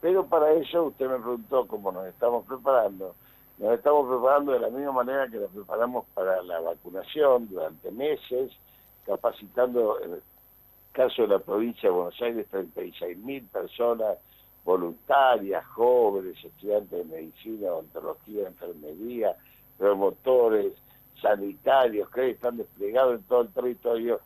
pero 0.00 0.26
para 0.26 0.52
eso 0.52 0.84
usted 0.84 1.08
me 1.08 1.18
preguntó 1.18 1.66
cómo 1.66 1.92
nos 1.92 2.06
estamos 2.06 2.44
preparando. 2.46 3.14
Nos 3.58 3.74
estamos 3.74 4.08
preparando 4.08 4.52
de 4.52 4.60
la 4.60 4.70
misma 4.70 4.92
manera 4.92 5.28
que 5.28 5.36
nos 5.36 5.50
preparamos 5.50 6.06
para 6.14 6.42
la 6.42 6.60
vacunación 6.60 7.48
durante 7.48 7.90
meses, 7.90 8.50
capacitando, 9.04 10.00
en 10.00 10.14
el 10.14 10.22
caso 10.92 11.22
de 11.22 11.28
la 11.28 11.38
provincia 11.38 11.88
de 11.88 11.94
Buenos 11.94 12.20
Aires, 12.22 12.46
36 12.50 13.18
mil 13.18 13.44
personas 13.44 14.18
voluntarias, 14.64 15.64
jóvenes, 15.66 16.42
estudiantes 16.42 16.90
de 16.90 17.04
medicina, 17.04 17.72
odontología, 17.72 18.48
enfermería, 18.48 19.36
promotores, 19.78 20.72
sanitarios 21.20 22.08
que 22.10 22.30
están 22.30 22.56
desplegados 22.56 23.16
en 23.16 23.22
todo 23.24 23.42
el 23.42 23.48
territorio 23.52 24.20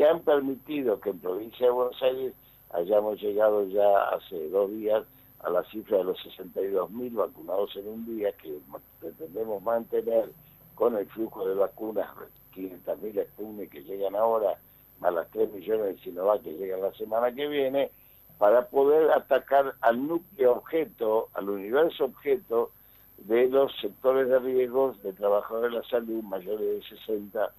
y 0.00 0.02
han 0.02 0.20
permitido 0.20 0.98
que 0.98 1.10
en 1.10 1.18
provincia 1.18 1.66
de 1.66 1.72
Buenos 1.72 2.02
Aires 2.02 2.32
hayamos 2.70 3.20
llegado 3.20 3.66
ya 3.66 4.08
hace 4.08 4.48
dos 4.48 4.70
días 4.70 5.04
a 5.40 5.50
la 5.50 5.62
cifra 5.64 5.98
de 5.98 6.04
los 6.04 6.16
62.000 6.38 7.16
vacunados 7.16 7.76
en 7.76 7.86
un 7.86 8.06
día 8.06 8.32
que 8.32 8.60
pretendemos 8.98 9.62
mantener 9.62 10.30
con 10.74 10.96
el 10.96 11.04
flujo 11.08 11.46
de 11.46 11.54
vacunas, 11.54 12.08
500.000 12.54 13.26
Sputnik 13.26 13.70
que 13.70 13.82
llegan 13.82 14.16
ahora, 14.16 14.58
más 15.00 15.12
las 15.12 15.30
3 15.32 15.52
millones 15.52 15.96
de 15.96 16.02
Sinovac 16.02 16.44
que 16.44 16.54
llegan 16.54 16.80
la 16.80 16.94
semana 16.94 17.34
que 17.34 17.46
viene, 17.46 17.90
para 18.38 18.68
poder 18.68 19.10
atacar 19.10 19.74
al 19.82 20.08
núcleo 20.08 20.52
objeto, 20.52 21.28
al 21.34 21.50
universo 21.50 22.06
objeto 22.06 22.70
de 23.18 23.50
los 23.50 23.70
sectores 23.82 24.30
de 24.30 24.38
riesgos 24.38 25.02
de 25.02 25.12
trabajadores 25.12 25.72
de 25.72 25.76
la 25.76 25.84
salud 25.90 26.22
mayores 26.22 26.88
de 26.88 26.96
60 26.96 27.52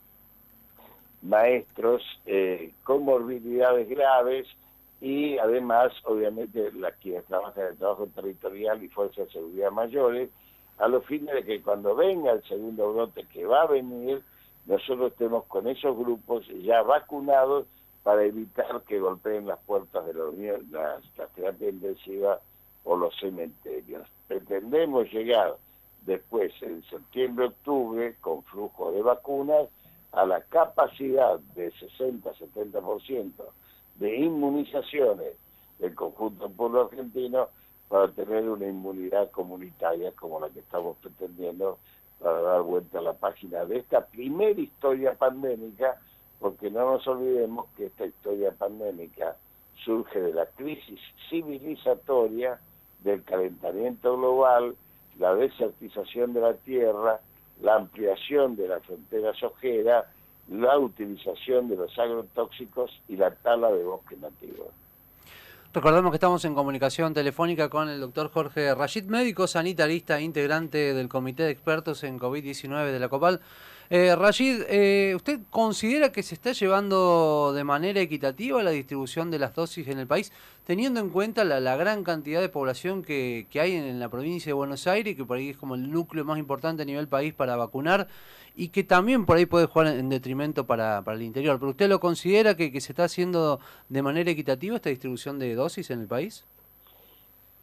maestros 1.21 2.01
eh, 2.25 2.73
con 2.83 3.03
morbilidades 3.03 3.87
graves 3.89 4.47
y 4.99 5.37
además, 5.39 5.91
obviamente, 6.03 6.71
las 6.73 6.93
quienes 6.97 7.25
trabajan 7.25 7.63
en 7.63 7.71
el 7.71 7.77
trabajo 7.77 8.07
territorial 8.07 8.83
y 8.83 8.89
fuerzas 8.89 9.27
de 9.27 9.33
seguridad 9.33 9.71
mayores, 9.71 10.29
a 10.77 10.87
los 10.87 11.05
fines 11.05 11.33
de 11.33 11.43
que 11.43 11.61
cuando 11.61 11.95
venga 11.95 12.31
el 12.31 12.43
segundo 12.43 12.93
brote 12.93 13.25
que 13.33 13.45
va 13.45 13.63
a 13.63 13.67
venir, 13.67 14.21
nosotros 14.65 15.11
estemos 15.11 15.45
con 15.45 15.67
esos 15.67 15.97
grupos 15.97 16.47
ya 16.63 16.83
vacunados 16.83 17.65
para 18.03 18.23
evitar 18.23 18.81
que 18.87 18.99
golpeen 18.99 19.47
las 19.47 19.59
puertas 19.59 20.05
de 20.05 20.13
las, 20.13 21.03
las 21.17 21.29
terapias 21.33 21.73
intensivas 21.73 22.39
o 22.83 22.95
los 22.95 23.15
cementerios. 23.19 24.07
Pretendemos 24.27 25.11
llegar 25.11 25.55
después, 26.05 26.51
en 26.61 26.83
septiembre-octubre, 26.83 28.15
con 28.21 28.43
flujo 28.43 28.91
de 28.91 29.01
vacunas, 29.01 29.67
a 30.11 30.25
la 30.25 30.41
capacidad 30.41 31.39
de 31.55 31.71
60-70% 31.73 33.31
de 33.95 34.15
inmunizaciones 34.17 35.35
del 35.79 35.95
conjunto 35.95 36.47
del 36.47 36.55
pueblo 36.55 36.81
argentino 36.85 37.49
para 37.87 38.11
tener 38.11 38.47
una 38.49 38.67
inmunidad 38.67 39.31
comunitaria 39.31 40.11
como 40.13 40.39
la 40.39 40.49
que 40.49 40.59
estamos 40.59 40.97
pretendiendo 40.97 41.77
para 42.19 42.41
dar 42.41 42.61
vuelta 42.61 42.99
a 42.99 43.01
la 43.01 43.13
página 43.13 43.65
de 43.65 43.79
esta 43.79 44.05
primera 44.05 44.59
historia 44.59 45.15
pandémica, 45.15 45.99
porque 46.39 46.69
no 46.69 46.91
nos 46.91 47.07
olvidemos 47.07 47.67
que 47.75 47.87
esta 47.87 48.05
historia 48.05 48.51
pandémica 48.51 49.35
surge 49.83 50.21
de 50.21 50.33
la 50.33 50.45
crisis 50.45 50.99
civilizatoria, 51.29 52.59
del 53.03 53.23
calentamiento 53.23 54.15
global, 54.15 54.75
la 55.17 55.33
desertización 55.35 56.33
de 56.33 56.41
la 56.41 56.53
tierra, 56.53 57.19
la 57.61 57.75
ampliación 57.75 58.55
de 58.55 58.67
la 58.67 58.79
frontera 58.79 59.33
sojera, 59.33 60.05
la 60.49 60.77
utilización 60.77 61.69
de 61.69 61.77
los 61.77 61.97
agrotóxicos 61.97 62.91
y 63.07 63.15
la 63.15 63.31
tala 63.31 63.71
de 63.71 63.83
bosques 63.83 64.19
nativos. 64.19 64.67
Recordemos 65.73 66.11
que 66.11 66.17
estamos 66.17 66.43
en 66.43 66.53
comunicación 66.53 67.13
telefónica 67.13 67.69
con 67.69 67.87
el 67.87 68.01
doctor 68.01 68.29
Jorge 68.29 68.75
Rashid, 68.75 69.05
médico 69.05 69.47
sanitarista, 69.47 70.19
integrante 70.19 70.93
del 70.93 71.07
Comité 71.07 71.43
de 71.43 71.51
Expertos 71.51 72.03
en 72.03 72.19
COVID-19 72.19 72.91
de 72.91 72.99
la 72.99 73.07
COPAL. 73.07 73.39
Eh, 73.89 74.13
Rashid, 74.15 74.63
eh, 74.67 75.13
¿usted 75.15 75.39
considera 75.49 76.11
que 76.11 76.23
se 76.23 76.35
está 76.35 76.51
llevando 76.51 77.53
de 77.53 77.63
manera 77.63 78.01
equitativa 78.01 78.61
la 78.63 78.71
distribución 78.71 79.31
de 79.31 79.39
las 79.39 79.53
dosis 79.53 79.87
en 79.87 79.99
el 79.99 80.07
país, 80.07 80.33
teniendo 80.65 80.99
en 80.99 81.09
cuenta 81.09 81.43
la, 81.43 81.75
gran 81.75 82.03
cantidad 82.03 82.41
de 82.41 82.49
población 82.49 83.03
que, 83.03 83.47
hay 83.55 83.75
en, 83.75 83.99
la 83.99 84.09
provincia 84.09 84.49
de 84.49 84.53
Buenos 84.53 84.87
Aires, 84.87 85.15
que 85.15 85.25
por 85.25 85.37
ahí 85.37 85.49
es 85.49 85.57
como 85.57 85.75
el 85.75 85.91
núcleo 85.91 86.23
más 86.25 86.37
importante 86.37 86.83
a 86.83 86.85
nivel 86.85 87.07
país 87.07 87.33
para 87.33 87.55
vacunar, 87.55 88.07
y 88.55 88.69
que 88.69 88.83
también 88.83 89.25
por 89.25 89.37
ahí 89.37 89.45
puede 89.45 89.65
jugar 89.65 89.87
en, 89.87 90.09
detrimento 90.09 90.65
para, 90.65 91.03
el 91.05 91.21
interior? 91.21 91.57
¿Pero 91.59 91.71
usted 91.71 91.89
lo 91.89 91.99
considera 91.99 92.55
que, 92.55 92.71
que 92.71 92.81
se 92.81 92.91
está 92.91 93.05
haciendo 93.05 93.59
de 93.89 94.01
manera 94.01 94.29
equitativa 94.29 94.75
esta 94.75 94.89
distribución 94.89 95.39
de 95.39 95.55
dosis 95.55 95.89
en 95.89 96.01
el 96.01 96.07
país? 96.07 96.45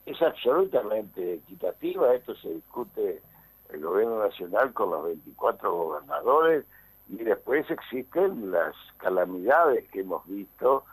Es 0.07 0.21
absolutamente 0.23 1.35
equitativa, 1.35 2.15
esto 2.15 2.35
se 2.37 2.49
discute 2.49 3.21
el 3.69 3.81
gobierno 3.83 4.19
nacional 4.25 4.73
con 4.73 4.91
los 4.91 5.05
24 5.05 5.75
gobernadores 5.75 6.65
y 7.11 7.17
después 7.17 7.71
existen 7.71 8.51
las 8.51 8.75
calamidades 8.97 9.89
que 9.91 10.01
hemos 10.01 10.27
visto 10.27 10.85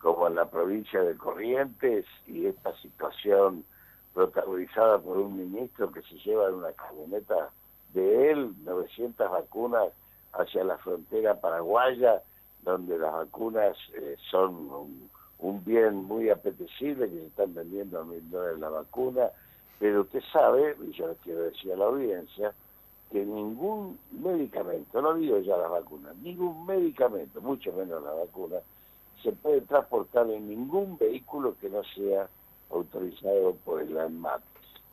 como 0.00 0.26
en 0.26 0.34
la 0.34 0.50
provincia 0.50 1.02
de 1.02 1.16
Corrientes 1.16 2.06
y 2.26 2.46
esta 2.46 2.74
situación 2.80 3.64
protagonizada 4.14 4.98
por 4.98 5.18
un 5.18 5.36
ministro 5.36 5.92
que 5.92 6.02
se 6.02 6.16
lleva 6.16 6.48
en 6.48 6.54
una 6.54 6.72
camioneta 6.72 7.50
de 7.92 8.30
él 8.30 8.54
900 8.64 9.30
vacunas 9.30 9.88
hacia 10.32 10.64
la 10.64 10.78
frontera 10.78 11.40
paraguaya, 11.40 12.22
donde 12.62 12.98
las 12.98 13.12
vacunas 13.12 13.76
eh, 13.94 14.16
son 14.30 15.08
un, 15.38 15.64
bien 15.64 15.96
muy 16.04 16.30
apetecible, 16.30 17.08
que 17.08 17.16
se 17.16 17.26
están 17.26 17.54
vendiendo 17.54 18.00
a 18.00 18.04
mil 18.04 18.28
dólares 18.30 18.58
la 18.58 18.68
vacuna, 18.68 19.30
pero 19.78 20.02
usted 20.02 20.22
sabe, 20.32 20.76
y 20.82 20.92
yo 20.92 21.08
le 21.08 21.14
quiero 21.16 21.42
decir 21.42 21.72
a 21.72 21.76
la 21.76 21.86
audiencia, 21.86 22.52
que 23.10 23.24
ningún 23.24 23.98
medicamento, 24.12 25.02
no 25.02 25.14
digo 25.14 25.38
ya 25.40 25.56
las 25.56 25.70
vacunas, 25.70 26.14
ningún 26.16 26.64
medicamento, 26.64 27.40
mucho 27.40 27.72
menos 27.72 28.02
la 28.02 28.12
vacuna, 28.12 28.58
se 29.22 29.32
puede 29.32 29.60
transportar 29.62 30.30
en 30.30 30.48
ningún 30.48 30.96
vehículo 30.98 31.56
que 31.60 31.68
no 31.68 31.82
sea 31.94 32.28
autorizado 32.70 33.54
por 33.64 33.82
el 33.82 33.98
ANMAT. 33.98 34.42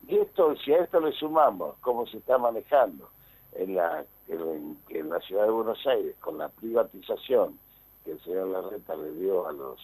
Y 0.06 0.16
esto, 0.18 0.56
si 0.56 0.72
a 0.72 0.84
esto 0.84 1.00
le 1.00 1.12
sumamos 1.12 1.76
cómo 1.80 2.06
se 2.06 2.18
está 2.18 2.38
manejando 2.38 3.08
en 3.52 3.74
la, 3.74 4.04
en, 4.28 5.08
la 5.08 5.20
ciudad 5.20 5.44
de 5.44 5.50
Buenos 5.50 5.86
Aires 5.86 6.16
con 6.20 6.38
la 6.38 6.48
privatización 6.48 7.58
que 8.04 8.12
el 8.12 8.20
señor 8.22 8.48
Larreta 8.48 8.96
le 8.96 9.12
dio 9.12 9.46
a 9.46 9.52
los 9.52 9.80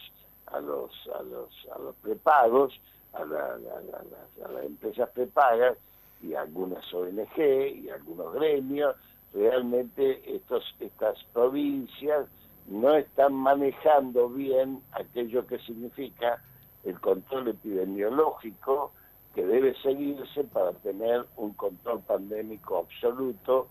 a 0.47 0.59
los 0.59 0.91
a 1.13 1.23
los 1.23 1.49
a 1.73 1.79
los 1.79 1.95
prepagos, 1.97 2.79
a, 3.13 3.25
las 3.25 4.65
empresas 4.65 5.09
prepagas 5.09 5.77
y 6.21 6.33
a 6.33 6.41
algunas 6.41 6.91
ONG 6.93 7.37
y 7.37 7.89
algunos 7.89 8.33
gremios, 8.33 8.95
realmente 9.33 10.35
estos, 10.35 10.63
estas 10.79 11.21
provincias 11.33 12.27
no 12.67 12.95
están 12.95 13.33
manejando 13.33 14.29
bien 14.29 14.81
aquello 14.91 15.45
que 15.45 15.59
significa 15.59 16.41
el 16.83 16.99
control 16.99 17.49
epidemiológico 17.49 18.91
que 19.33 19.45
debe 19.45 19.75
seguirse 19.81 20.43
para 20.45 20.71
tener 20.73 21.25
un 21.35 21.53
control 21.53 21.99
pandémico 22.01 22.77
absoluto 22.77 23.67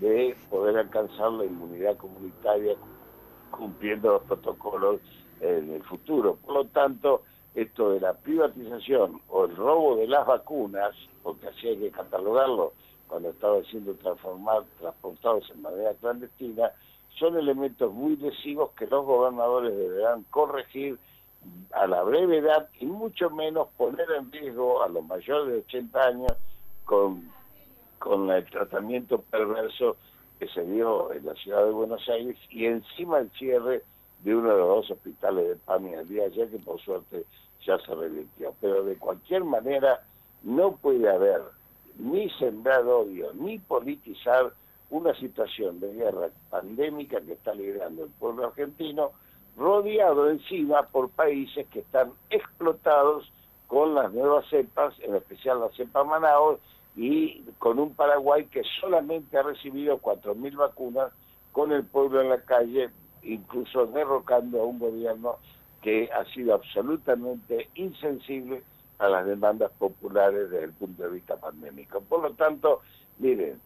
de 0.00 0.36
poder 0.48 0.78
alcanzar 0.78 1.32
la 1.32 1.44
inmunidad 1.44 1.96
comunitaria 1.96 2.76
cumpliendo 3.50 4.12
los 4.12 4.22
protocolos 4.22 5.00
en 5.40 5.72
el 5.72 5.82
futuro. 5.82 6.36
Por 6.36 6.54
lo 6.54 6.64
tanto, 6.66 7.22
esto 7.54 7.90
de 7.90 8.00
la 8.00 8.14
privatización 8.14 9.20
o 9.28 9.46
el 9.46 9.56
robo 9.56 9.96
de 9.96 10.06
las 10.06 10.26
vacunas, 10.26 10.94
porque 11.22 11.48
así 11.48 11.68
hay 11.68 11.78
que 11.78 11.90
catalogarlo 11.90 12.72
cuando 13.08 13.30
estaban 13.30 13.64
siendo 13.64 13.94
transformados, 13.94 14.66
transportados 14.78 15.50
en 15.50 15.62
manera 15.62 15.94
clandestina, 15.94 16.70
son 17.18 17.36
elementos 17.36 17.92
muy 17.92 18.16
lesivos 18.16 18.70
que 18.72 18.86
los 18.86 19.04
gobernadores 19.04 19.76
deberán 19.76 20.24
corregir 20.30 20.98
a 21.72 21.86
la 21.86 22.02
brevedad 22.02 22.68
y 22.80 22.86
mucho 22.86 23.30
menos 23.30 23.68
poner 23.76 24.06
en 24.18 24.30
riesgo 24.32 24.82
a 24.82 24.88
los 24.88 25.04
mayores 25.04 25.52
de 25.52 25.58
80 25.60 26.02
años 26.02 26.32
con, 26.84 27.30
con 27.98 28.30
el 28.30 28.44
tratamiento 28.46 29.20
perverso 29.22 29.96
que 30.38 30.48
se 30.48 30.62
dio 30.64 31.12
en 31.12 31.26
la 31.26 31.34
ciudad 31.34 31.64
de 31.64 31.70
Buenos 31.70 32.08
Aires 32.08 32.36
y 32.50 32.66
encima 32.66 33.18
el 33.18 33.30
cierre 33.32 33.82
de 34.22 34.34
uno 34.34 34.50
de 34.50 34.58
los 34.58 34.68
dos 34.68 34.90
hospitales 34.92 35.48
de 35.48 35.56
PAMI 35.56 35.94
al 35.94 36.08
día 36.08 36.24
ayer, 36.24 36.48
que 36.48 36.58
por 36.58 36.80
suerte 36.80 37.24
ya 37.64 37.78
se 37.78 37.94
revirtió. 37.94 38.54
Pero 38.60 38.84
de 38.84 38.96
cualquier 38.96 39.44
manera, 39.44 40.02
no 40.42 40.76
puede 40.76 41.08
haber 41.08 41.42
ni 41.98 42.30
sembrar 42.30 42.86
odio, 42.86 43.32
ni 43.34 43.58
politizar 43.58 44.52
una 44.90 45.14
situación 45.14 45.80
de 45.80 45.92
guerra 45.94 46.30
pandémica 46.50 47.20
que 47.20 47.32
está 47.32 47.54
liderando 47.54 48.04
el 48.04 48.10
pueblo 48.10 48.46
argentino, 48.46 49.12
rodeado 49.56 50.30
encima 50.30 50.84
por 50.84 51.10
países 51.10 51.66
que 51.68 51.80
están 51.80 52.12
explotados 52.30 53.30
con 53.66 53.94
las 53.94 54.12
nuevas 54.12 54.46
cepas, 54.48 54.94
en 55.00 55.14
especial 55.14 55.60
la 55.60 55.68
cepa 55.70 56.04
Manaus, 56.04 56.58
y 56.96 57.42
con 57.58 57.78
un 57.78 57.94
Paraguay 57.94 58.46
que 58.46 58.62
solamente 58.80 59.36
ha 59.36 59.42
recibido 59.42 60.00
4.000 60.00 60.56
vacunas, 60.56 61.12
con 61.52 61.72
el 61.72 61.84
pueblo 61.84 62.20
en 62.20 62.30
la 62.30 62.40
calle 62.42 62.90
incluso 63.22 63.86
derrocando 63.86 64.60
a 64.60 64.64
un 64.64 64.78
gobierno 64.78 65.36
que 65.82 66.10
ha 66.12 66.24
sido 66.32 66.54
absolutamente 66.54 67.68
insensible 67.74 68.62
a 68.98 69.08
las 69.08 69.26
demandas 69.26 69.70
populares 69.78 70.50
desde 70.50 70.64
el 70.64 70.72
punto 70.72 71.04
de 71.04 71.10
vista 71.10 71.36
pandémico. 71.36 72.00
Por 72.00 72.22
lo 72.22 72.32
tanto, 72.32 72.80
miren, 73.18 73.60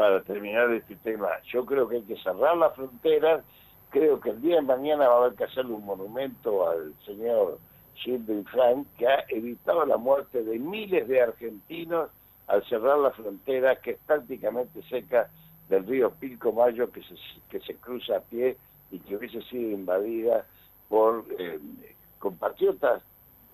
para 0.00 0.22
terminar 0.22 0.72
este 0.72 0.96
tema, 0.96 1.28
yo 1.52 1.66
creo 1.66 1.86
que 1.86 1.96
hay 1.96 2.02
que 2.04 2.16
cerrar 2.22 2.56
las 2.56 2.74
fronteras, 2.74 3.44
creo 3.90 4.18
que 4.18 4.30
el 4.30 4.40
día 4.40 4.56
de 4.56 4.62
mañana 4.62 5.06
va 5.06 5.14
a 5.14 5.18
haber 5.18 5.34
que 5.34 5.44
hacerle 5.44 5.74
un 5.74 5.84
monumento 5.84 6.66
al 6.66 6.94
señor 7.04 7.58
Gilbert 7.96 8.48
Frank, 8.48 8.86
que 8.96 9.06
ha 9.06 9.26
evitado 9.28 9.84
la 9.84 9.98
muerte 9.98 10.42
de 10.42 10.58
miles 10.58 11.06
de 11.06 11.20
argentinos 11.20 12.08
al 12.46 12.64
cerrar 12.64 12.96
la 12.96 13.10
frontera 13.10 13.76
que 13.76 13.90
es 13.90 13.98
prácticamente 14.06 14.82
seca 14.84 15.28
del 15.68 15.86
río 15.86 16.12
Pilcomayo 16.12 16.90
que 16.90 17.02
se, 17.02 17.14
que 17.50 17.60
se 17.60 17.74
cruza 17.74 18.16
a 18.16 18.20
pie 18.20 18.56
y 18.90 19.00
que 19.00 19.16
hubiese 19.16 19.42
sido 19.50 19.70
invadida 19.70 20.46
por 20.88 21.26
eh, 21.38 21.60
compatriotas, 22.18 23.02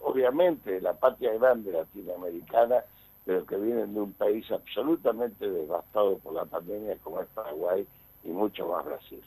obviamente, 0.01 0.75
de 0.75 0.81
la 0.81 0.93
patria 0.93 1.33
grande 1.33 1.73
latinoamericana, 1.73 2.85
pero 3.27 3.45
que 3.45 3.57
vienen 3.57 3.93
de 3.93 4.01
un 4.01 4.13
país 4.13 4.49
absolutamente 4.53 5.51
devastado 5.51 6.17
por 6.19 6.33
la 6.33 6.45
pandemia 6.45 6.97
como 7.03 7.21
es 7.21 7.27
Paraguay 7.35 7.87
y 8.23 8.29
mucho 8.29 8.69
más 8.69 8.85
Brasil. 8.85 9.23